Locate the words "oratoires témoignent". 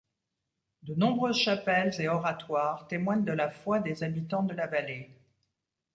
2.07-3.23